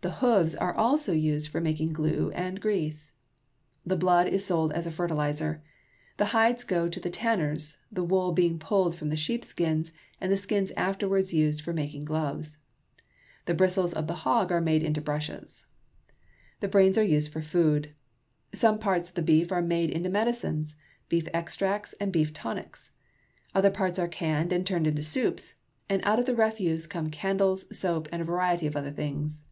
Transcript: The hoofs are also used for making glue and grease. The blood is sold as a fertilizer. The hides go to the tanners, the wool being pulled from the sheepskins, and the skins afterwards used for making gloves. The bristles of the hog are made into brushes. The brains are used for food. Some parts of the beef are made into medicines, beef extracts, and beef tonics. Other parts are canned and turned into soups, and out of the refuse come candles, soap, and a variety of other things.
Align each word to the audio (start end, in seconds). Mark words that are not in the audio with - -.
The 0.00 0.18
hoofs 0.18 0.54
are 0.54 0.74
also 0.74 1.14
used 1.14 1.48
for 1.48 1.62
making 1.62 1.94
glue 1.94 2.30
and 2.34 2.60
grease. 2.60 3.10
The 3.86 3.96
blood 3.96 4.28
is 4.28 4.44
sold 4.44 4.70
as 4.74 4.86
a 4.86 4.90
fertilizer. 4.90 5.62
The 6.18 6.26
hides 6.36 6.62
go 6.62 6.90
to 6.90 7.00
the 7.00 7.08
tanners, 7.08 7.78
the 7.90 8.04
wool 8.04 8.32
being 8.32 8.58
pulled 8.58 8.94
from 8.94 9.08
the 9.08 9.16
sheepskins, 9.16 9.92
and 10.20 10.30
the 10.30 10.36
skins 10.36 10.72
afterwards 10.76 11.32
used 11.32 11.62
for 11.62 11.72
making 11.72 12.04
gloves. 12.04 12.58
The 13.46 13.54
bristles 13.54 13.94
of 13.94 14.06
the 14.06 14.12
hog 14.28 14.52
are 14.52 14.60
made 14.60 14.82
into 14.82 15.00
brushes. 15.00 15.64
The 16.60 16.68
brains 16.68 16.98
are 16.98 17.02
used 17.02 17.32
for 17.32 17.40
food. 17.40 17.94
Some 18.52 18.78
parts 18.78 19.08
of 19.08 19.14
the 19.14 19.22
beef 19.22 19.50
are 19.50 19.62
made 19.62 19.88
into 19.90 20.10
medicines, 20.10 20.76
beef 21.08 21.28
extracts, 21.32 21.94
and 21.94 22.12
beef 22.12 22.30
tonics. 22.34 22.90
Other 23.54 23.70
parts 23.70 23.98
are 23.98 24.06
canned 24.08 24.52
and 24.52 24.66
turned 24.66 24.86
into 24.86 25.02
soups, 25.02 25.54
and 25.88 26.02
out 26.04 26.18
of 26.18 26.26
the 26.26 26.36
refuse 26.36 26.86
come 26.86 27.08
candles, 27.08 27.74
soap, 27.74 28.06
and 28.12 28.20
a 28.20 28.24
variety 28.26 28.66
of 28.66 28.76
other 28.76 28.92
things. 28.92 29.46